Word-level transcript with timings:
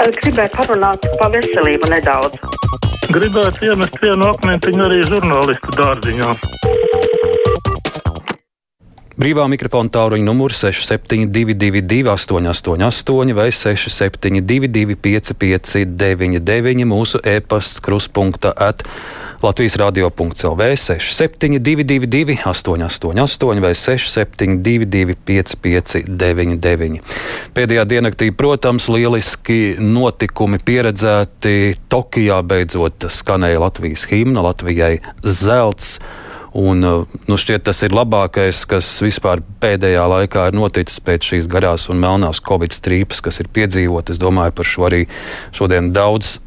Gribēju 0.00 0.48
parunāt 0.54 1.04
par 1.20 1.28
veselību 1.34 1.90
nedaudz. 1.92 2.38
Gribētu 3.12 3.66
iemest 3.68 3.98
vienu 4.00 4.30
akmentiņu 4.30 4.86
arī 4.86 5.02
žurnālistu 5.10 5.76
dārziņā. 5.76 6.30
Brīvā 9.20 9.42
mikrofona 9.52 9.90
tāluņa 9.92 10.24
numurs 10.24 10.62
6722, 10.62 12.06
888, 12.08 13.34
vai 13.36 13.50
672, 13.52 14.96
559, 14.96 16.86
mūsu 16.88 17.20
e-pasts 17.28 17.82
kruspunkta 17.84 18.54
at 18.56 18.80
Latvijas 19.44 19.76
radio.CLV 19.82 20.70
6722, 20.84 22.38
888, 22.48 23.60
vai 23.60 23.74
672, 23.76 25.18
559. 25.28 27.12
Pēdējā 27.52 27.84
diennaktī, 27.92 28.30
protams, 28.32 28.88
lieliski 28.88 29.76
notikumi 29.84 30.62
pieredzēti. 30.64 31.76
Tokijā 31.92 32.40
beidzot 32.40 33.10
skanēja 33.12 33.60
Latvijas 33.66 34.08
himna, 34.08 34.48
Latvijai 34.48 34.94
zelts. 35.20 35.98
Un, 36.56 36.82
nu, 36.82 37.36
šķiet, 37.38 37.62
tas 37.68 37.82
ir 37.86 37.94
labākais, 37.94 38.64
kas 38.66 38.88
vispār 39.04 39.42
pēdējā 39.62 40.02
laikā 40.10 40.48
ir 40.50 40.58
noticis 40.58 40.98
pēc 41.06 41.28
šīs 41.32 41.48
garās 41.50 41.86
un 41.92 42.00
melnās 42.02 42.42
covid 42.42 42.74
strīpas, 42.74 43.22
kas 43.22 43.38
ir 43.42 43.50
piedzīvotas. 43.54 44.18
Es 44.18 44.22
domāju, 44.22 44.56
par 44.58 44.66
šo 44.66 44.88
arī 44.88 45.04
šodien 45.54 45.92
daudz 45.94 46.40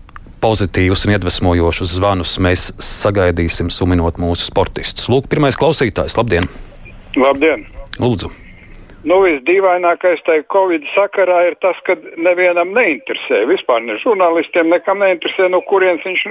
pozitīvus 0.43 1.05
un 1.07 1.15
iedvesmojošus 1.15 1.95
zvanus 1.95 2.35
mēs 2.43 2.73
sagaidīsim, 2.83 3.71
suminot 3.71 4.19
mūsu 4.19 4.49
sportistus. 4.49 5.07
Lūk, 5.07 5.31
pirmais 5.31 5.55
klausītājs, 5.59 6.19
labdien! 6.19 6.51
Labdien! 7.15 7.69
Lūdzu! 8.01 8.42
Nu, 9.03 9.17
visdīvainākais 9.19 10.21
tajā 10.23 10.45
Covid 10.53 10.85
sakarā 10.93 11.41
ir 11.49 11.57
tas, 11.59 11.75
ka 11.83 11.97
nevienam 12.23 12.69
neinteresē. 12.71 13.41
Vispār 13.49 13.81
ne 13.83 13.97
žurnālistiem 13.99 14.69
nekam 14.71 15.01
neinteresē, 15.03 15.49
no 15.51 15.59
kurienes 15.67 16.05
viņš 16.07 16.23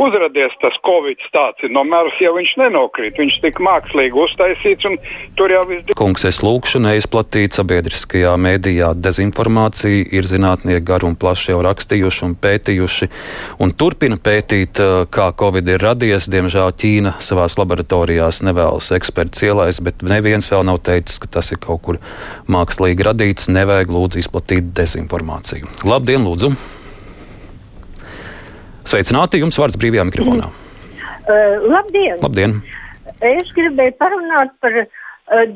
uzradies 0.00 0.56
tas 0.62 0.78
Covid 0.88 1.20
tāds. 1.34 1.66
No 1.68 1.82
mērs 1.84 2.16
jau 2.24 2.32
viņš 2.38 2.54
nenokrīt, 2.62 3.20
viņš 3.20 3.36
tik 3.44 3.60
mākslīgi 3.64 4.16
uztaisīts 4.24 4.88
un 4.88 4.96
tur 5.36 5.52
jau 5.52 5.66
viss. 5.68 5.92
Kungs, 6.00 6.24
es 6.24 6.40
lūkšu 6.44 6.80
neizplatīt 6.86 7.58
sabiedriskajā 7.58 8.32
mēdījā 8.40 8.94
dezinformāciju. 9.04 10.08
Ir 10.16 10.24
zinātnieki 10.30 10.84
garu 10.88 11.12
un 11.12 11.18
plaši 11.20 11.52
jau 11.52 11.60
rakstījuši 11.68 12.24
un 12.24 12.34
pētījuši 12.40 13.10
un 13.60 13.76
turpina 13.76 14.16
pētīt, 14.16 14.80
kā 15.12 15.28
Covid 15.44 15.68
ir 15.76 15.84
radies. 15.84 16.30
Diemžēl 16.32 16.72
Ķīna 16.72 17.18
savās 17.20 17.60
laboratorijās 17.60 18.40
nevēlas 18.48 18.94
eksperts 18.96 19.44
ielaist, 19.44 19.84
bet 19.84 20.00
neviens 20.00 20.48
vēl 20.48 20.64
nav 20.72 20.80
teicis, 20.88 21.20
ka 21.20 21.28
tas 21.36 21.52
ir 21.52 21.60
kaut 21.60 21.84
kur 21.84 22.00
mākslīgi 22.50 23.06
radīts, 23.06 23.50
nevajag 23.52 23.92
lūdzu 23.94 24.22
izplatīt 24.22 24.72
dezinformāciju. 24.76 25.70
Labdien, 25.88 26.26
lūdzu! 26.26 26.52
Sveicināti 28.84 29.40
jums 29.40 29.56
vārds 29.60 29.78
brīvajā 29.80 30.04
mikrofonā. 30.10 30.50
Uh, 31.24 31.62
labdien! 31.72 32.18
Labdien! 32.20 32.58
Es 33.24 33.52
gribēju 33.56 33.94
parunāt 33.96 34.52
par 34.60 34.74
uh, 34.82 34.88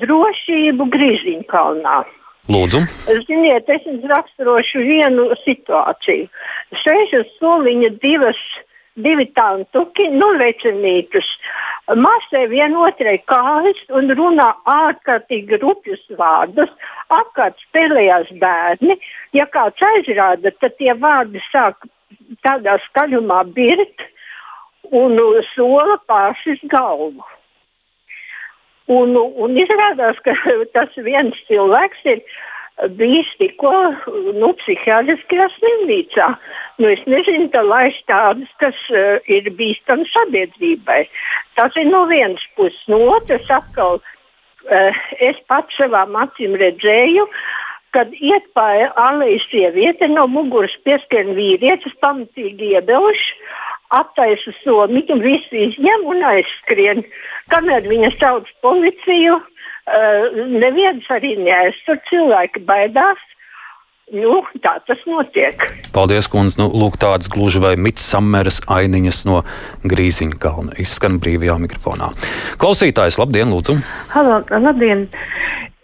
drošību 0.01 0.87
Grīziņkalnā. 0.95 1.99
Lūdzu. 2.49 2.81
Ziniet, 3.29 3.69
es 3.69 3.85
jums 3.85 4.07
raksturošu 4.09 4.81
vienu 4.81 5.29
situāciju. 5.43 6.31
Sēž 6.81 7.13
uz 7.21 7.35
soliņa 7.37 7.91
divas, 8.01 8.41
divi 9.05 9.27
tantuki, 9.37 10.09
nu 10.15 10.33
vecinītus. 10.41 11.29
Masē 11.89 12.45
vienotrai 12.51 13.17
kājas 13.31 13.81
un 13.97 14.13
runā 14.19 14.51
ārkārtīgi 14.69 15.61
rupjus 15.63 16.03
vārdus. 16.19 16.73
Apkārt 17.15 17.57
spēlējās 17.69 18.35
bērni. 18.43 18.99
Ja 19.37 19.49
kāds 19.49 19.81
aizrāda, 19.93 20.53
tad 20.61 20.77
tie 20.77 20.93
vārdi 20.93 21.41
sāk 21.49 21.89
tādā 22.45 22.77
skaļumā 22.89 23.43
birt 23.57 24.05
un 24.93 25.19
sola 25.55 25.99
pāršis 26.09 26.61
galvu. 26.69 27.25
Un, 28.89 29.13
un 29.17 29.57
izrādās, 29.61 30.21
ka 30.25 30.33
tas 30.77 30.95
viens 30.97 31.37
cilvēks 31.49 32.05
ir 32.09 32.23
bijis 32.99 33.29
tikko 33.41 33.73
nu, 34.39 34.53
psihiatriskajā 34.61 35.49
slimnīcā. 35.57 36.29
Nu, 36.79 36.91
es 36.93 37.03
nezinu, 37.11 37.49
tā 37.55 37.63
laiž 37.67 37.99
tādas, 38.11 38.51
kas 38.63 38.79
uh, 38.95 39.19
ir 39.27 39.51
bīstami 39.59 40.07
sabiedrībai. 40.13 41.03
Tas 41.59 41.75
ir 41.77 41.89
no 41.91 42.05
vienas 42.11 42.45
puses. 42.57 42.79
No 42.91 43.01
otras 43.17 43.49
atkal 43.51 43.99
uh, 43.99 45.01
es 45.19 45.41
pats 45.51 45.75
savām 45.81 46.15
acīm 46.23 46.55
redzēju, 46.61 47.27
kad 47.97 48.13
iet 48.15 48.47
pa 48.55 48.69
aleju 49.09 49.41
sieviete 49.49 50.11
no 50.13 50.29
muguras 50.31 50.75
pieskrien 50.85 51.33
vīrietis, 51.35 51.97
pamatīgi 52.05 52.75
iebilž, 52.77 53.23
attaisa 53.97 54.53
somiņu, 54.63 55.17
visi 55.25 55.65
izņem 55.71 56.05
un 56.13 56.27
aizskrien. 56.31 57.03
Kamēr 57.53 57.89
viņa 57.89 58.13
sauc 58.21 58.51
policiju, 58.63 59.41
neviens 60.61 61.09
arī 61.13 61.35
neaizsver, 61.41 62.01
cilvēki 62.11 62.65
baidās. 62.69 63.21
Nu, 64.09 64.39
tā 64.65 64.79
tas 64.89 65.01
notiek. 65.05 65.61
Paldies, 65.93 66.31
kundze. 66.33 66.57
Nu, 66.63 66.71
lūk, 66.73 66.97
tādas 67.01 67.29
gluži 67.29 67.61
vai 67.61 67.75
mitsammeras 67.77 68.63
ainiņas 68.73 69.21
no 69.29 69.43
Grīziņa 69.85 70.39
kalna 70.41 70.77
izskan 70.81 71.19
brīvajā 71.21 71.59
mikrofonā. 71.67 72.15
Klausītājs, 72.63 73.21
labdien, 73.21 73.53
lūdzu! 73.53 73.77
Halo, 74.15 74.41
labdien! 74.65 75.05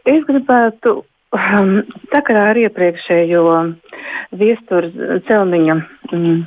Es 0.09 0.25
gribētu 0.25 1.03
um, 1.37 1.77
sakarā 2.15 2.49
ar 2.55 2.63
iepriekšējo 2.65 3.45
viesturu 4.41 5.21
celmiņa. 5.29 5.79
Um, 6.17 6.47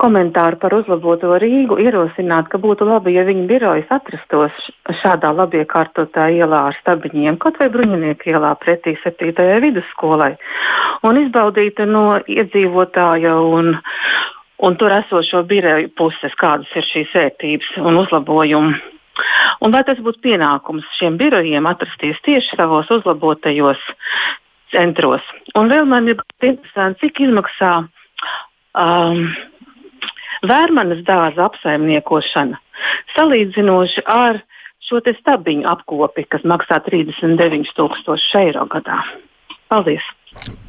komentāru 0.00 0.58
par 0.60 0.74
uzlaboto 0.76 1.34
Rīgu 1.40 1.78
ierosināt, 1.82 2.50
ka 2.52 2.60
būtu 2.60 2.86
labi, 2.88 3.14
ja 3.16 3.24
viņa 3.26 3.46
birojas 3.48 3.92
atrastos 3.96 4.56
šādā 5.00 5.32
labi 5.36 5.62
iekārtotā 5.62 6.28
ielā 6.36 6.66
ar 6.70 6.76
stabiņiem, 6.80 7.38
kaut 7.42 7.58
vai 7.60 7.68
bruņinieku 7.72 8.32
ielā 8.34 8.52
pretī 8.60 8.96
7. 9.02 9.32
vidusskolai, 9.64 10.34
un 11.06 11.22
izbaudītu 11.22 11.88
no 11.88 12.04
iedzīvotāja 12.20 13.36
un, 13.40 13.72
un 14.68 14.78
tur 14.80 14.94
esošo 15.00 15.42
biroju 15.48 15.90
puses, 15.96 16.36
kādas 16.40 16.70
ir 16.76 16.86
šīs 16.92 17.16
vērtības 17.16 17.72
un 17.82 18.00
uzlabojumi. 18.04 18.76
Un 19.64 19.72
vai 19.72 19.80
tas 19.88 20.00
būtu 20.04 20.20
pienākums 20.26 20.84
šiem 20.98 21.16
birojiem 21.16 21.66
atrasties 21.70 22.18
tieši 22.26 22.58
savos 22.58 22.90
uzlabotajos 22.92 23.80
centros? 24.74 25.24
Un 25.56 25.72
vēl 25.72 25.88
man 25.88 26.10
ir 26.12 26.20
interesanti, 26.44 27.06
cik 27.06 27.22
izmaksā 27.24 27.70
um, 28.76 29.22
vērmanas 30.44 31.02
dārza 31.06 31.46
apsaimniekošana 31.48 32.60
salīdzinoši 33.16 34.04
ar 34.10 34.42
šo 34.86 35.00
stabiņu 35.02 35.66
apkopi, 35.70 36.26
kas 36.30 36.44
maksā 36.46 36.78
39,000 36.86 38.44
eiro 38.44 38.66
gadā. 38.70 39.00
Paldies! 39.70 40.04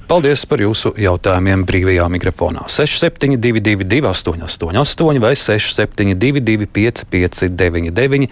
Paldies 0.07 0.45
par 0.47 0.61
jūsu 0.63 0.93
jautājumiem 0.95 1.65
brīvajā 1.67 2.05
mikrofonā. 2.13 2.63
6722, 2.71 4.07
888, 4.07 5.19
vai 5.19 5.33
672, 5.35 6.69
559, 6.71 8.29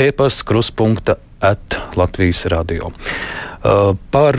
e-pasta 0.00 0.48
kruspunkta 0.48 1.18
at 1.44 1.76
Latvijas 2.00 2.46
radio. 2.48 2.88
Uh, 3.60 3.92
par 4.10 4.38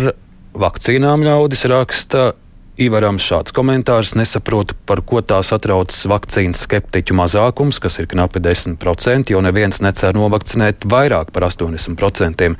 vakcīnām 0.57 1.21
ļaudis 1.27 1.67
raksta. 1.69 2.31
Ivarams 2.79 3.23
šāds 3.27 3.51
komentārs 3.51 4.13
nesaprotu, 4.15 4.77
par 4.87 5.01
ko 5.03 5.19
tā 5.19 5.41
satraucas 5.43 6.05
vakcīnas 6.07 6.63
skeptiķu 6.63 7.17
mazākums, 7.19 7.81
kas 7.83 7.99
ir 7.99 8.07
knapi 8.11 8.39
10%, 8.39 9.33
jo 9.33 9.41
neviens 9.43 9.81
necer 9.83 10.15
novakcinēt 10.15 10.87
vairāk 10.87 11.33
par 11.35 11.49
80%. 11.49 12.51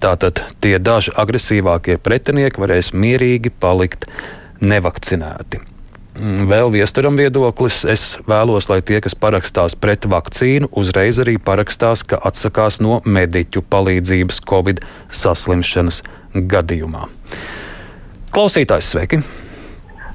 Tātad 0.00 0.44
tie 0.64 0.78
daži 0.80 1.12
agresīvākie 1.12 1.98
pretinieki 2.00 2.64
varēs 2.64 2.94
mierīgi 2.96 3.52
palikt 3.60 4.08
nevakcinēti. 4.64 5.60
Vēl 6.18 6.72
viesturam 6.74 7.14
viedoklis. 7.20 7.84
Es 7.86 8.16
vēlos, 8.26 8.66
lai 8.72 8.80
tie, 8.82 8.98
kas 9.04 9.14
parakstās 9.14 9.76
pret 9.78 10.08
vakcīnu, 10.10 10.72
uzreiz 10.74 11.20
arī 11.22 11.36
parakstās, 11.38 12.02
ka 12.08 12.18
atsakās 12.18 12.80
no 12.82 12.98
mediķu 13.06 13.62
palīdzības 13.70 14.40
Covid 14.48 14.82
saslimšanas 15.14 16.02
gadījumā. 16.34 17.06
Klausītājs, 18.34 18.90
sveiki! 18.96 19.22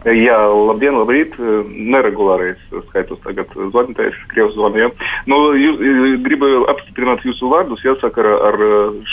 Jā, 0.03 0.35
labdien, 0.51 0.97
labrīt. 0.99 1.37
Neregulārais 1.39 2.59
skaitos 2.89 3.21
tagad 3.23 3.51
zvanītājs, 3.55 4.17
Krievijas 4.33 4.57
zvaniem. 4.57 4.91
Nu, 5.31 5.37
jūs, 5.55 5.77
gribu 6.25 6.49
apstiprināt 6.71 7.23
jūsu 7.23 7.47
vārdus, 7.47 7.85
jāsaka, 7.87 8.19
ar, 8.19 8.49
ar 8.49 8.57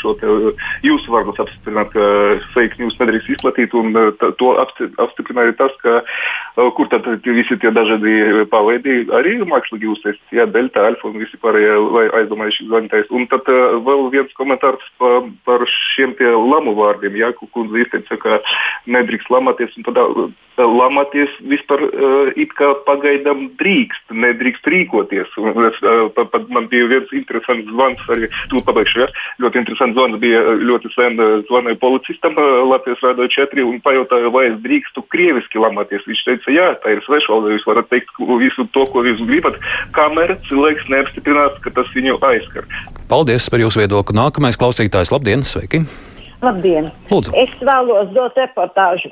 šo 0.01 0.17
te, 0.19 0.33
jūsu 0.83 1.15
vārdus 1.15 1.39
apstiprināt, 1.45 1.93
ka 1.95 2.09
fake 2.57 2.81
news 2.83 2.99
nedrīkst 2.99 3.37
izplatīt, 3.37 3.77
un 3.79 3.95
to 4.41 4.51
apstiprināja 4.59 5.55
tas, 5.61 5.77
ka 5.85 6.01
kur 6.75 6.91
tad 6.91 7.07
visi 7.23 7.61
tie 7.63 7.71
dažādi 7.71 8.49
paveidi 8.51 9.05
arī 9.15 9.37
mākslīgi 9.47 9.93
uztaisīti, 9.95 10.41
jā, 10.41 10.49
delta, 10.51 10.89
alfa 10.91 11.07
un 11.07 11.23
visi 11.23 11.39
pārējie 11.39 11.79
aizdomājuši 12.19 12.67
zvanītājs. 12.67 13.15
Un 13.15 13.31
tad 13.31 13.47
vēl 13.87 14.09
viens 14.11 14.35
komentārs 14.35 14.91
pa, 14.99 15.21
par 15.47 15.63
šiem 15.95 16.19
tie 16.19 16.35
lamu 16.35 16.75
vārdiem, 16.83 17.15
jā, 17.23 17.31
kundze 17.55 17.87
izteica, 17.87 18.19
ka 18.19 18.43
nedrīkst 18.91 19.31
lamāties, 19.31 19.79
un 19.79 19.87
tad 19.87 20.03
lamāties 20.81 21.33
vispār 21.53 21.85
it 22.41 22.53
kā 22.59 22.73
pagaidām 22.87 23.49
drīkst, 23.61 24.13
nedrīkst 24.25 24.67
rīkoties. 24.75 25.37
Un 25.41 25.69
es, 25.69 25.79
pat, 26.17 26.31
pat 26.33 26.49
man 26.53 26.69
bija 26.73 26.89
viens 26.91 27.13
interesants 27.17 27.69
zvans, 27.71 28.03
arī 28.13 28.31
tu 28.51 28.63
pabeigšu, 28.67 29.05
ja? 29.05 29.09
ļoti 29.43 29.63
interesants 29.63 29.97
zvans 29.99 30.21
bija 30.23 30.43
ļoti 30.61 30.93
sen 30.95 31.21
zvanīju 31.49 31.81
policistam 31.83 32.39
Latvijas 32.71 33.03
Rādio 33.05 33.29
4 33.31 33.67
un 33.67 33.81
pajautāju, 33.85 34.33
vai 34.35 34.47
es 34.51 34.59
drīkstu 34.65 35.05
krieviski 35.13 35.63
lamāties. 35.63 36.07
Viņš 36.09 36.25
teica, 36.27 36.55
jā, 36.55 36.69
tā 36.83 36.97
ir 36.97 37.05
svešvaloda, 37.07 37.55
jūs 37.55 37.67
varat 37.69 37.91
teikt 37.93 38.23
visu 38.41 38.67
to, 38.75 38.87
ko 38.93 39.05
jūs 39.07 39.23
gribat, 39.29 39.59
kamēr 39.97 40.37
cilvēks 40.49 40.89
neapstiprinās, 40.93 41.59
ka 41.65 41.75
tas 41.77 41.91
viņu 41.97 42.19
aizskar. 42.31 42.69
Paldies 43.11 43.51
par 43.51 43.63
jūsu 43.63 43.83
viedokli. 43.83 44.17
Nākamais 44.17 44.59
klausītājs, 44.61 45.13
labdien, 45.15 45.45
sveiki! 45.47 45.85
Labdien! 46.41 46.89
Lūdzu. 47.11 47.35
Es 47.37 47.53
vēlos 47.61 48.13
dot 48.17 48.39
reportāžu 48.41 49.11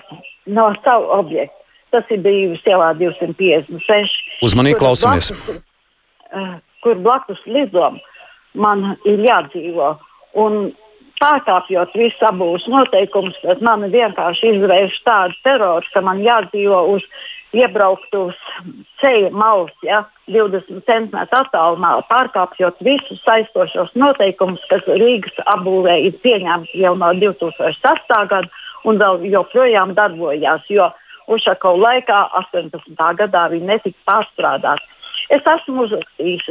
no 0.49 0.71
savu 0.85 1.11
objektu. 1.19 1.58
Tas 1.95 2.11
ir 2.13 2.21
bijis 2.25 2.61
ielā 2.69 2.91
256. 2.99 4.19
Uzmanīgi 4.45 4.81
klausamies! 4.81 5.33
Blakus, 5.33 6.61
kur 6.85 7.01
blakus 7.01 7.41
lidom 7.49 7.97
man 8.59 8.85
ir 9.09 9.23
jādzīvo. 9.25 9.95
Un 10.39 10.69
pārkāpjot 11.23 11.97
visus 11.99 12.21
abus 12.29 12.67
noteikumus, 12.71 13.39
tad 13.43 13.65
man 13.65 13.89
vienkārši 13.93 14.53
izvērš 14.55 15.01
tādu 15.07 15.41
teroru, 15.47 15.91
ka 15.95 16.03
man 16.05 16.23
jādzīvo 16.23 16.85
uz 16.93 17.07
iebrauktu 17.57 18.27
uz 18.29 18.39
ceļa 19.01 19.33
malas, 19.33 19.73
ja, 19.83 20.03
20 20.29 20.85
cm 20.85 21.17
attālumā, 21.25 21.95
pārkāpjot 22.11 22.83
visus 22.85 23.23
saistošos 23.25 23.95
noteikumus, 23.97 24.65
kas 24.71 24.85
Rīgas 25.01 25.41
apbūvē 25.49 25.97
ir 26.05 26.19
pieņemti 26.25 26.83
jau 26.85 26.95
no 27.01 27.13
2008. 27.17 28.27
gada 28.29 28.45
un 28.85 29.01
vēl 29.01 29.25
joprojām 29.33 29.95
darbojās. 29.97 30.69
Jo 30.69 30.91
Ušakovā 31.29 31.81
laikā, 31.85 32.19
18. 32.41 32.99
gadā, 33.21 33.49
viņi 33.53 33.69
netika 33.69 33.99
pārstrādāti. 34.09 34.85
Es 35.35 35.45
esmu 35.45 35.85
uzrakstījis 35.85 36.47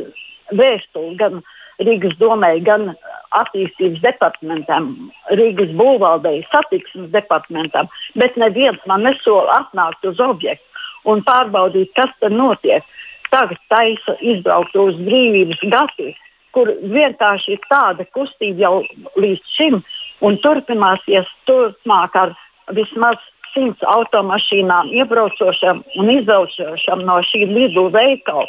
vēstuli 0.57 1.15
gan 1.17 1.41
Rīgas 1.81 2.15
domē, 2.17 2.55
gan 2.65 2.91
attīstības 3.37 4.01
departamentam, 4.01 4.89
Rīgas 5.37 5.73
būvvaldei, 5.77 6.39
satiksmes 6.51 7.11
departamentam, 7.13 7.89
bet 8.17 8.37
neviens 8.37 8.81
man 8.89 9.05
nesola 9.05 9.61
atnākt 9.61 10.05
uz 10.09 10.21
objektu 10.23 10.65
un 11.09 11.21
pārbaudīt, 11.25 11.93
kas 11.97 12.13
tur 12.21 12.33
notiek. 12.33 12.85
Tagad 13.31 13.59
taisa 13.69 14.15
izbraukt 14.23 14.75
uz 14.79 14.97
brīvības 15.03 15.61
gatu, 15.71 16.13
kur 16.55 16.71
vienkārši 16.95 17.57
ir 17.57 17.65
tāda 17.69 18.05
kustība 18.15 18.63
jau 18.63 18.75
līdz 19.19 19.55
šim 19.57 19.81
un 20.25 20.37
turpināsies 20.41 21.27
turpmāk 21.49 22.15
ar 22.17 22.33
vismaz 22.73 23.19
simts 23.57 23.81
automašīnām 23.81 24.91
iebraucošam 25.01 25.81
un 25.97 26.11
izbraucošam 26.13 27.01
no 27.07 27.17
šī 27.25 27.45
lidu 27.49 27.87
veikala. 27.93 28.45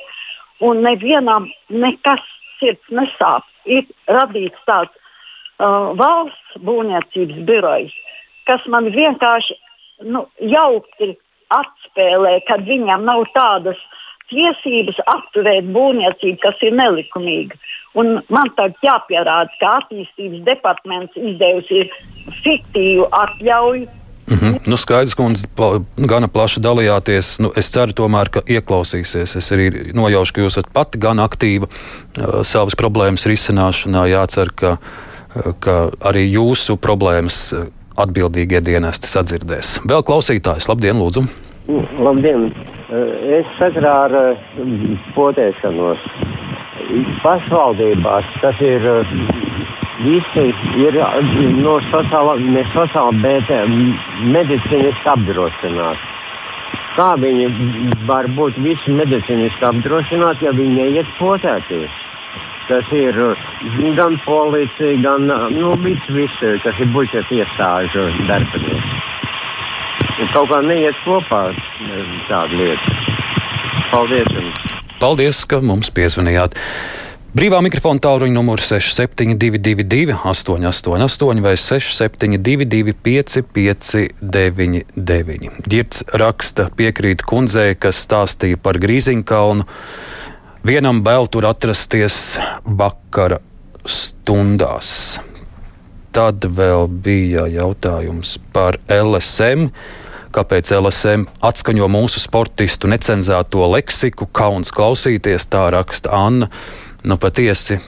Un 0.60 0.82
nevienam 0.84 1.49
nekas 1.70 2.25
sirds 2.58 2.93
nesāp. 2.93 3.46
Ir 3.64 3.87
radīts 4.10 4.58
tāds 4.69 4.93
uh, 4.93 5.94
valsts 5.96 6.60
būvniecības 6.64 7.40
birojs, 7.49 7.94
kas 8.49 8.64
man 8.72 8.88
vienkārši 8.94 9.56
nu, 10.08 10.26
jaukti 10.40 11.14
atspēlē, 11.54 12.38
kad 12.49 12.64
viņam 12.69 13.04
nav 13.08 13.26
tādas 13.37 13.81
tiesības 14.28 14.99
apturēt 15.08 15.69
būvniecību, 15.72 16.38
kas 16.43 16.64
ir 16.64 16.75
nelikumīga. 16.76 17.56
Un 17.99 18.19
man 18.28 18.50
tagad 18.58 18.76
jāpierāda, 18.84 19.52
ka 19.61 19.78
attīstības 19.82 20.44
departaments 20.49 21.16
izdevusi 21.16 21.87
fiktīvu 22.44 23.08
atļauju. 23.16 23.88
Mm 24.28 24.36
-hmm. 24.36 24.69
nu, 24.69 24.76
skaidrs, 24.76 25.14
ka 25.14 25.25
pla, 25.56 25.80
gana 25.96 26.28
plaši 26.28 26.60
dalījāties. 26.60 27.40
Nu, 27.42 27.52
es 27.56 27.70
ceru, 27.70 27.92
tomēr, 27.92 28.28
ka 28.30 28.40
ieklausīsies. 28.46 29.36
Es 29.36 29.52
arī 29.52 29.94
nojaušu, 29.94 30.32
ka 30.32 30.40
jūs 30.40 30.58
esat 30.58 30.72
pati 30.72 30.98
gan 30.98 31.19
aktīva 31.19 31.66
uh, 31.66 32.42
savas 32.42 32.76
problēmas 32.76 33.26
risināšanā. 33.26 34.06
Jācer, 34.06 34.52
ka, 34.54 34.76
uh, 34.76 35.52
ka 35.60 35.90
arī 36.00 36.28
jūsu 36.32 36.76
problēmas 36.76 37.54
atbildīgie 37.96 38.60
dienesti 38.60 39.06
sadzirdēs. 39.06 39.80
Vēl 39.88 40.02
klausītājs, 40.02 40.69
labdien, 40.69 40.98
lūdzu! 41.00 41.25
Labdien! 41.98 42.52
Es 43.38 43.46
sakrā 43.58 43.94
ar 44.06 44.14
potēšanos. 45.14 45.98
Pašvaldībās 47.22 48.25
tas 48.40 48.60
ir 48.64 48.86
visi 50.05 50.45
ir 50.81 50.99
no 51.59 51.79
sociāla, 51.89 52.37
ne 52.41 52.62
sociāla, 52.75 53.15
bet 53.23 53.50
medicīniski 54.35 55.11
apdrošināti. 55.15 56.15
Kā 56.99 57.12
viņi 57.23 57.47
var 58.09 58.27
būt 58.35 58.59
visi 58.62 58.95
medicīniski 58.95 59.67
apdrošināti, 59.69 60.49
ja 60.49 60.55
viņi 60.56 60.77
neiet 60.81 61.11
potēties? 61.21 62.05
Tas 62.69 62.91
ir 62.93 63.17
gan 63.97 64.19
policija, 64.27 64.99
gan 65.00 65.31
nu, 65.55 65.73
viss, 65.85 66.11
viss, 66.12 66.43
kas 66.65 66.83
ir 66.83 66.91
budžeta 66.93 67.39
iestāžu 67.39 68.09
darbinieki. 68.29 68.99
Un 70.19 70.33
kaut 70.35 70.50
kā 70.50 70.59
neiet 70.67 70.99
kopā 71.06 71.45
tāda 72.29 72.59
lieta. 72.59 72.97
Paldies! 73.93 74.35
Jums. 74.35 74.75
Paldies, 74.99 75.45
ka 75.47 75.62
mums 75.62 75.93
piezvanījāt! 75.95 76.59
Brīvā 77.38 77.61
mikrofona 77.62 78.02
tālruņa 78.02 78.35
numurs 78.35 78.67
6722, 78.67 80.17
888, 80.26 81.38
vai 81.44 81.52
672, 81.55 82.90
559, 83.06 85.46
Girts 85.70 86.02
raksta, 86.19 86.67
piekrīt 86.75 87.23
kundzei, 87.23 87.79
kas 87.79 88.02
stāstīja 88.02 88.58
par 88.58 88.82
Grīziņkalnu. 88.82 89.62
Vienam 90.67 91.06
vēl 91.06 91.31
tur 91.31 91.46
atrasties 91.52 92.43
vakara 92.67 93.38
stundās. 93.87 95.23
Tad 96.11 96.43
vēl 96.43 96.90
bija 96.90 97.46
jautājums 97.55 98.35
par 98.50 98.82
LSM. 98.90 99.70
Kāpēc 100.35 100.75
LSM 100.75 101.31
atskaņo 101.46 101.87
mūsu 101.87 102.19
sportistu 102.19 102.90
necenzēto 102.90 103.62
leksiku? 103.79 104.26
Kauns 104.26 104.75
klausīties, 104.75 105.46
tā 105.55 105.70
raksta 105.79 106.11
Anna 106.19 106.50
nu, 107.08 107.16
patiesi 107.20 107.78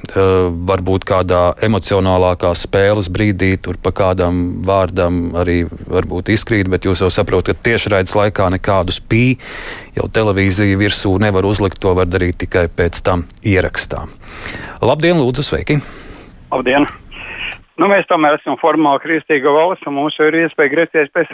varbūt 0.71 1.05
kādā 1.09 1.43
emocionālākā 1.67 2.53
spēles 2.57 3.11
brīdī 3.13 3.53
tur 3.63 3.79
pa 3.83 3.93
kādam 3.97 4.63
vārdam 4.67 5.37
arī 5.41 5.63
varbūt 5.69 6.33
izkrīt, 6.35 6.71
bet 6.73 6.89
jūs 6.89 7.05
jau 7.05 7.11
saprotat, 7.13 7.61
ka 7.61 7.69
tiešraides 7.71 8.17
laikā 8.17 8.49
nekādus 8.57 9.01
pī 9.01 9.37
jau 9.99 10.09
televīzija 10.13 10.79
virsū 10.81 11.17
nevar 11.23 11.49
uzlikt, 11.49 11.81
to 11.83 11.95
var 11.99 12.09
darīt 12.09 12.41
tikai 12.45 12.69
pēc 12.73 13.03
tam 13.05 13.27
ierakstā. 13.45 14.07
Labdien, 14.81 15.21
lūdzu, 15.21 15.47
sveiki! 15.51 15.81
Labdien! 16.51 16.89
Nu, 17.81 17.87
mēs 17.89 18.05
tomēr 18.11 18.37
esam 18.37 18.59
formāli 18.61 19.01
kristīga 19.01 19.53
valsts, 19.55 19.87
un 19.89 19.95
mums 19.97 20.19
ir 20.21 20.35
iespēja 20.43 20.73
griezties 20.75 21.13
pēc 21.17 21.31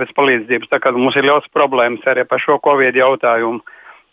pēc 0.00 0.10
palīdzības. 0.16 0.70
Tā 0.72 0.80
kā 0.82 0.90
mums 0.90 1.14
ir 1.14 1.28
ļoti 1.28 1.52
problēmas 1.54 2.08
arī 2.10 2.24
par 2.26 2.42
šo 2.42 2.58
covid 2.64 2.98
jautājumu. 2.98 3.62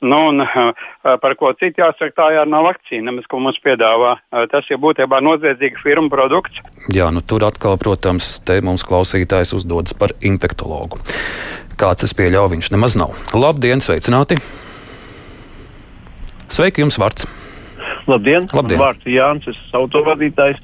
Nu, 0.01 0.17
un, 0.31 0.41
par 1.23 1.35
ko 1.37 1.51
citu 1.59 1.83
jāsaka, 1.83 2.13
tā 2.17 2.27
jau 2.35 2.45
nav 2.49 2.65
vakcīna, 2.71 3.13
ko 3.29 3.41
mums 3.43 3.59
piedāvā. 3.63 4.15
Tas 4.53 4.69
ir 4.73 4.81
būtībā 4.81 5.21
noziedzīga 5.21 5.81
firma 5.83 6.09
produkts. 6.13 6.63
Jā, 6.93 7.11
nu 7.13 7.21
tur 7.21 7.45
atkal, 7.45 7.77
protams, 7.81 8.39
te 8.45 8.57
mums 8.65 8.85
klausītājs 8.87 9.53
uzdodas 9.57 9.93
par 9.97 10.15
infektologu. 10.25 11.01
Kāds 11.81 12.05
es 12.05 12.15
pieļauju, 12.17 12.55
viņš 12.55 12.73
nemaz 12.73 12.97
nav. 12.99 13.13
Labdien, 13.37 13.81
sveicināti! 13.81 14.41
Sveiki, 16.51 16.83
jums 16.83 16.97
vārds! 16.99 17.29
Labdien! 18.09 18.49
Labdien. 18.53 18.81
Vārds 18.81 19.05
Jānis, 19.07 19.47
es 19.47 19.57
esmu 19.57 19.85
autovadītājs. 19.85 20.59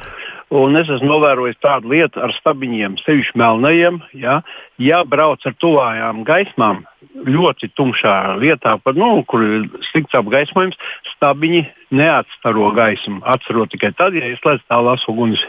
Un 0.57 0.79
es 0.79 0.87
esmu 0.87 1.09
novērojis 1.09 1.57
tādu 1.59 1.91
lietu 1.91 2.21
ar 2.23 2.31
stabiņiem, 2.37 2.95
sevišķi 3.03 3.39
melnajiem. 3.39 3.97
Ja, 4.15 4.39
ja 4.79 5.01
brauc 5.03 5.43
ar 5.43 5.55
tuvājām 5.59 6.21
gaismām, 6.27 6.85
ļoti 7.25 7.71
tumšā 7.77 8.37
vietā, 8.41 8.75
par, 8.83 8.97
nu, 8.99 9.23
kur 9.29 9.43
ir 9.43 9.67
slikts 9.89 10.17
apgaismojums, 10.17 10.77
stabiņi 11.15 11.63
neatstaro 11.97 12.71
gaismu. 12.77 13.21
Atstaro 13.25 13.65
tikai 13.71 13.93
tad, 13.97 14.17
ja 14.17 14.29
ieslēdz 14.33 14.67
tālās 14.69 15.05
uguns. 15.09 15.41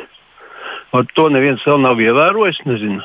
Ar 0.96 1.04
to 1.14 1.28
neviens 1.32 1.64
vēl 1.66 1.82
nav 1.84 2.00
ievērojis. 2.00 2.62
Nezinu. 2.68 3.04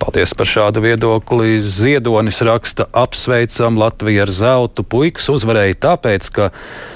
Paldies 0.00 0.32
par 0.32 0.48
šādu 0.48 0.80
viedokli. 0.80 1.58
Ziedonis 1.60 2.40
raksta, 2.40 2.86
apsveicam 2.96 3.76
Latviju 3.78 4.22
ar 4.24 4.30
zeltu. 4.32 4.80
Puikas 4.82 5.28
uzvarēja 5.28 5.76
tāpēc, 5.84 6.28
ka 6.32 6.46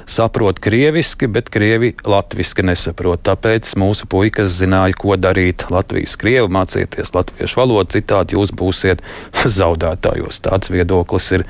saprot 0.08 0.56
krieviski, 0.64 1.28
bet 1.28 1.50
krievi 1.52 1.92
latviski 2.08 2.64
nesaprot. 2.64 3.20
Tāpēc 3.28 3.74
mūsu 3.76 4.08
puikas 4.08 4.56
zināja, 4.56 4.96
ko 4.96 5.18
darīt. 5.20 5.66
Latvijas 5.70 6.16
krievu 6.16 6.48
mācieties 6.56 7.12
latviešu 7.12 7.60
valodu, 7.60 7.92
citādi 7.98 8.38
jūs 8.38 8.54
būsiet 8.56 9.04
zaudētājos. 9.58 10.40
Tāds 10.48 10.72
viedoklis 10.72 11.28
ir 11.36 11.46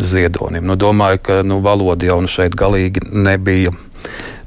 Ziedonim. 0.00 0.64
Nu, 0.64 0.80
domāju, 0.80 1.20
ka 1.28 1.38
nu, 1.44 1.60
valoda 1.60 2.08
jau 2.08 2.22
nu 2.24 2.32
šeit 2.32 2.56
galīgi 2.56 3.04
nebija 3.12 3.76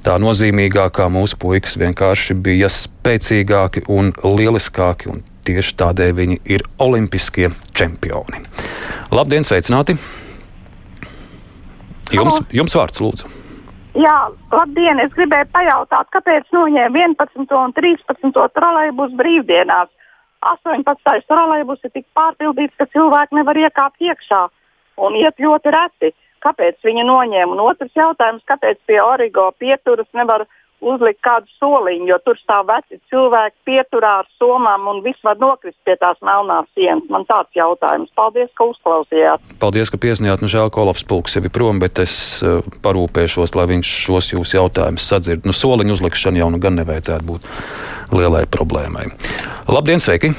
tā 0.01 0.17
nozīmīgākā. 0.19 1.05
Mūsu 1.13 1.37
puikas 1.37 1.77
vienkārši 1.77 2.41
bija 2.41 2.73
spēcīgāki 2.73 3.85
un 3.93 4.15
lieliskāki. 4.25 5.13
Un 5.13 5.25
tieši 5.47 5.75
tādēļ 5.79 6.13
viņi 6.17 6.37
ir 6.55 6.63
olimpiskie 6.83 7.49
čempioni. 7.77 8.43
Labdien, 9.15 9.47
sveicināti! 9.47 9.97
Jums, 12.15 12.39
jums 12.55 12.75
vārds, 12.77 13.01
lūdzu. 13.03 13.31
Jā, 13.97 14.15
labdien! 14.53 14.99
Es 15.01 15.13
gribēju 15.15 15.49
pajautāt, 15.55 16.09
kāpēc 16.13 16.51
noņēma 16.53 16.99
11. 17.17 17.47
un 17.57 17.73
13. 17.75 18.43
trolēļus 18.57 19.15
brīvdienās. 19.17 19.89
18. 20.45 21.25
trolēļus 21.27 21.87
ir 21.87 21.93
tik 21.95 22.05
pārpildīts, 22.15 22.77
ka 22.77 22.85
cilvēki 22.93 23.39
nevar 23.39 23.57
iekāpt 23.57 24.05
iekšā 24.05 24.43
un 25.01 25.17
iet 25.17 25.41
ļoti 25.41 25.73
reti. 25.73 26.13
Kāpēc 26.45 26.77
viņi 26.85 27.03
noņēma? 27.07 27.55
Un 27.55 27.63
otrs 27.65 27.95
jautājums, 27.97 28.45
kāpēc 28.45 28.77
pie 28.85 28.99
origo 29.01 29.49
pieturas 29.57 30.07
nevar 30.13 30.45
uzlikt 30.83 31.21
kādu 31.25 31.49
soliņu, 31.57 32.07
jo 32.11 32.17
tur 32.25 32.37
stāv 32.39 32.67
veci 32.69 32.99
cilvēki, 33.11 33.55
pieturā 33.67 34.13
ar 34.21 34.29
somām 34.37 34.87
un 34.91 35.01
viss 35.05 35.23
var 35.25 35.39
nokrist 35.41 35.77
pie 35.87 35.97
tās 35.99 36.19
melnās 36.25 36.69
sienas. 36.77 37.05
Man 37.13 37.25
tāds 37.29 37.53
jautājums. 37.57 38.11
Paldies, 38.17 38.51
ka 38.57 38.69
uzklausījāt. 38.71 39.55
Paldies, 39.61 39.91
ka 39.93 40.01
piesaistījāt. 40.01 40.43
Nu, 40.43 40.51
žēl, 40.51 40.71
ka 40.73 40.83
Olofs 40.83 41.05
Pulks 41.07 41.37
ir 41.39 41.49
prom, 41.53 41.81
bet 41.83 42.01
es 42.03 42.17
uh, 42.45 42.61
parūpēšos, 42.85 43.55
lai 43.57 43.69
viņš 43.73 43.95
šos 44.07 44.33
jūsu 44.35 44.59
jautājumus 44.59 45.07
sadzird. 45.07 45.47
Nu, 45.47 45.55
soliņu 45.55 45.97
uzlikšana 45.97 46.43
jau 46.43 46.51
nu 46.53 46.61
gan 46.61 46.77
nevajadzētu 46.81 47.27
būt 47.31 47.49
lielai 48.13 48.45
problēmai. 48.51 49.09
Labdien, 49.71 50.03
sveiki! 50.03 50.35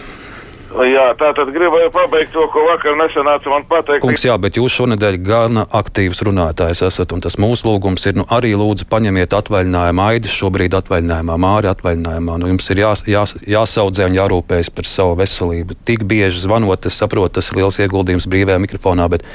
Jā, 0.79 1.09
tā 1.19 1.33
tad 1.35 1.49
gribēju 1.51 1.91
pabeigt 1.91 2.31
to, 2.31 2.45
ko 2.53 2.63
vakar 2.69 2.95
nesanāca 2.99 3.51
man 3.51 3.65
pateikt. 3.67 4.03
Kungs, 4.05 4.23
jā, 4.23 4.37
bet 4.39 4.61
jūs 4.61 4.77
šonadēļ 4.79 5.17
gan 5.27 5.63
aktīvs 5.65 6.23
runātājs 6.29 6.85
esat, 6.87 7.15
un 7.17 7.25
tas 7.25 7.35
mūsu 7.43 7.67
lūgums 7.67 8.07
ir, 8.07 8.15
nu, 8.21 8.27
arī 8.31 8.53
lūdzu 8.55 8.87
paņemiet 8.91 9.35
atvaļinājumu 9.35 10.05
aidis, 10.05 10.37
šobrīd 10.39 10.77
atvaļinājumā, 10.79 11.39
māri 11.43 11.71
atvaļinājumā. 11.73 12.37
Nu, 12.39 12.53
jums 12.53 12.71
ir 12.71 12.83
jās, 12.85 13.03
jās, 13.11 13.35
jāsaudzē 13.43 14.07
un 14.07 14.21
jārūpējas 14.21 14.71
par 14.77 14.87
savu 14.87 15.19
veselību. 15.19 15.81
Tik 15.89 16.07
bieži 16.07 16.45
zvanot, 16.45 16.87
es 16.87 17.01
saprotu, 17.03 17.41
tas 17.41 17.51
ir 17.51 17.59
liels 17.59 17.81
ieguldījums 17.83 18.29
brīvajā 18.31 18.63
mikrofonā, 18.63 19.09
bet 19.11 19.27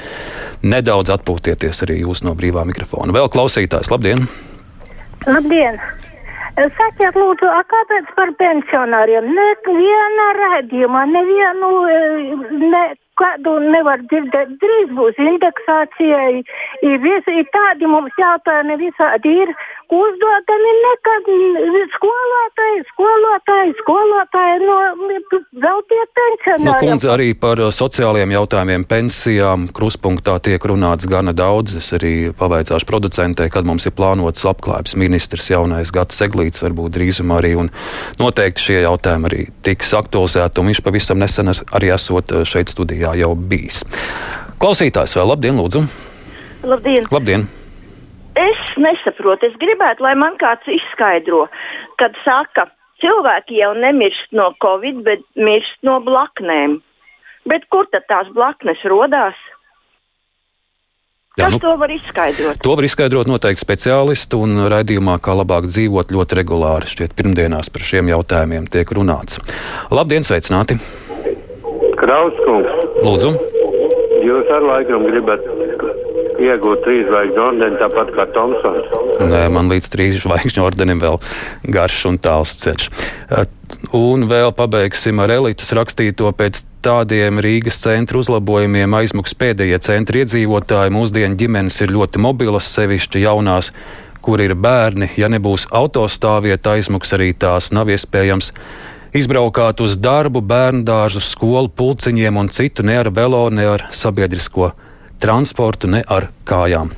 nedaudz 0.64 1.12
atpūtieties 1.18 1.84
arī 1.84 2.00
jūs 2.06 2.24
no 2.24 2.32
brīvā 2.38 2.64
mikrofona. 2.72 3.12
Vēl 3.12 3.28
klausītājs, 3.36 3.92
labdien! 3.92 4.24
Labdien! 5.28 5.82
Sakiet, 6.54 7.16
lūdzu, 7.18 7.48
kāpēc 7.66 8.10
par 8.14 8.30
pensionāriem? 8.38 9.26
Neviena 9.34 10.26
raidījumā, 10.38 11.00
nevienu 11.10 11.70
ne, 12.70 12.82
kādu 13.20 13.56
nevar 13.62 14.02
dzirdēt. 14.10 14.56
Drīz 14.62 14.92
būs 14.96 15.18
indeksācijai. 15.22 16.42
Ir, 16.84 16.98
vis, 17.04 17.30
ir 17.30 17.48
tādi 17.54 17.88
mums 17.90 18.14
jautājumi 18.20 18.78
visādi 18.86 19.34
ir 19.44 19.54
uzdodami 19.94 20.72
nekad 20.82 21.28
skolotāji, 21.94 22.82
skolotāji, 22.90 23.74
skolotāji, 23.82 24.56
no 24.64 24.78
veltiet 25.62 26.12
pensionāriem. 26.18 26.88
Nu, 26.88 26.94
kundze, 26.94 27.10
arī 27.12 27.28
par 27.38 27.60
sociālajiem 27.74 28.34
jautājumiem, 28.34 28.86
pensijām, 28.88 29.68
kruspunktā 29.76 30.38
tiek 30.44 30.64
runāts 30.70 31.08
gana 31.10 31.34
daudz. 31.36 31.76
Es 31.80 31.92
arī 31.96 32.32
pavaicāšu 32.38 32.88
producentē, 32.88 33.50
kad 33.52 33.68
mums 33.68 33.86
ir 33.88 33.94
plānots 33.96 34.46
labklājības 34.46 34.96
ministrs 35.00 35.50
jaunais 35.52 35.92
gads 35.94 36.18
Seglīts, 36.18 36.64
varbūt 36.64 36.96
drīzumā 36.96 37.38
arī, 37.42 37.54
un 37.60 37.70
noteikti 38.20 38.68
šie 38.68 38.80
jautājumi 38.86 39.30
arī 39.30 39.46
tiks 39.66 39.92
aktualizēti, 39.98 40.62
un 40.62 40.72
viņš 40.72 40.82
pavisam 40.86 41.20
nesen 41.20 41.52
arī 41.52 41.92
esot 41.94 42.32
šeit 42.48 42.72
studijā 42.72 43.03
jau 43.18 43.34
bijis. 43.36 43.82
Klausītājs 44.62 45.16
vēl 45.18 45.28
labdien, 45.34 45.60
lūdzu! 45.60 45.84
Labdien! 46.64 47.04
Labdien. 47.12 47.44
Es 48.34 48.62
nesaprotu, 48.80 49.46
es 49.46 49.58
gribētu, 49.60 50.02
lai 50.02 50.14
man 50.18 50.38
kāds 50.40 50.66
izskaidro, 50.72 51.44
kad 52.00 52.16
saka, 52.24 52.66
cilvēki 53.02 53.60
jau 53.60 53.74
nemirst 53.78 54.32
no 54.34 54.50
covid, 54.64 55.04
bet 55.06 55.22
mirst 55.38 55.76
no 55.86 56.00
blaknēm. 56.02 56.80
Bet 57.46 57.68
kur 57.70 57.86
tad 57.92 58.08
tās 58.08 58.30
blaknes 58.34 58.80
rodās? 58.88 59.36
Jā, 61.34 61.48
Kas 61.48 61.56
nu, 61.56 61.58
to 61.60 61.72
var 61.76 61.90
izskaidrot? 61.90 62.60
To 62.62 62.74
var 62.78 62.86
izskaidrot 62.86 63.26
noteikti 63.26 63.62
speciālisti, 63.62 64.38
un 64.38 64.68
raidījumā, 64.70 65.18
kā 65.22 65.34
labāk 65.34 65.66
dzīvot, 65.66 66.14
ļoti 66.14 66.38
regulāri 66.38 66.90
šķiet 66.92 67.16
pirmdienās 67.18 67.72
par 67.74 67.86
šiem 67.86 68.12
jautājumiem 68.14 68.70
tiek 68.70 68.94
runāts. 68.94 69.42
Labdien, 69.90 70.22
sveicināti! 70.26 70.78
Krauskungs! 72.00 72.80
Lūdzu! 73.04 73.34
Jūs 74.24 74.50
ar 74.52 74.64
laikam 74.64 75.04
gribat 75.04 75.42
iegūt 76.40 76.82
trīs 76.84 77.06
zvaigžņu 77.08 77.42
ordeni, 77.44 77.78
tāpat 77.80 78.12
kā 78.16 78.26
Tomsons. 78.34 78.92
Nē, 79.30 79.44
man 79.54 79.70
līdz 79.72 79.90
trīs 79.92 80.20
zvaigžņu 80.24 80.64
ordenim 80.64 81.02
vēl 81.02 81.20
garš 81.74 82.04
un 82.10 82.18
tāls 82.22 82.56
ceļš. 82.62 82.88
Un 83.94 84.26
vēl 84.30 84.52
pabeigsim 84.56 85.20
ar 85.22 85.32
elites 85.36 85.72
rakstīto 85.76 86.30
pēc 86.36 86.64
tādiem 86.84 87.40
Rīgas 87.44 87.78
centra 87.84 88.20
uzlabojumiem 88.20 88.96
aizmuks 88.98 89.36
pēdējie 89.40 89.78
centra 89.86 90.24
iedzīvotāji. 90.24 90.94
Mūsdienu 90.94 91.38
ģimenes 91.40 91.78
ir 91.84 91.94
ļoti 91.94 92.22
mobilas, 92.22 92.68
sevišķi 92.74 93.24
jaunās, 93.24 93.70
kur 94.24 94.42
ir 94.44 94.56
bērni. 94.56 95.12
Ja 95.20 95.30
nebūs 95.32 95.68
autostāvvieta, 95.72 96.76
aizmuks 96.76 97.14
arī 97.16 97.32
tās 97.36 97.70
nav 97.76 97.92
iespējams 97.94 98.52
izbraukāt 99.14 99.80
uz 99.84 99.96
darbu, 100.02 100.42
bērnu 100.44 100.84
dārzu, 100.86 101.22
skolu, 101.22 101.70
pulciņiem 101.70 102.40
un 102.40 102.50
citu 102.52 102.84
ne 102.86 102.98
ar 103.00 103.12
velo, 103.14 103.46
ne 103.50 103.66
ar 103.76 103.88
sabiedrisko 103.94 104.72
transportu, 105.22 105.88
ne 105.90 106.02
ar 106.04 106.30
kājām 106.48 106.92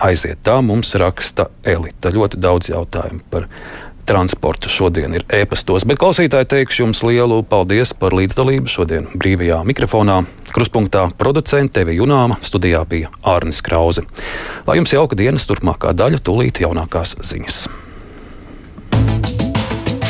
aiziet. 0.00 0.40
Tā 0.46 0.60
mums 0.64 0.94
raksta 0.98 1.50
Elita. 1.66 2.12
Ļoti 2.14 2.40
daudz 2.40 2.70
jautājumu 2.70 3.24
par 3.30 3.48
transportu 4.10 4.70
šodien 4.72 5.12
ir 5.14 5.24
ēpastos, 5.30 5.84
bet 5.86 6.00
klausītāji 6.00 6.48
teikšu 6.50 6.82
jums 6.82 7.02
lielu 7.06 7.42
paldies 7.46 7.92
par 7.94 8.14
līdzdalību 8.16 8.70
šodien 8.70 9.06
brīvajā 9.14 9.60
mikrofonā. 9.68 10.22
Kruspunktā 10.50 11.04
producente 11.18 11.78
Tevi 11.78 11.94
Junāma 12.00 12.40
studijā 12.42 12.82
bija 12.90 13.12
Ārnis 13.22 13.62
Krause. 13.62 14.06
Lai 14.66 14.80
jums 14.80 14.96
jauka 14.96 15.18
dienas 15.18 15.46
turpmākā 15.50 15.94
daļa, 15.94 16.22
tūlīt 16.26 16.62
jaunākās 16.64 17.14
ziņas. 17.22 17.62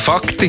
Fakti, 0.00 0.48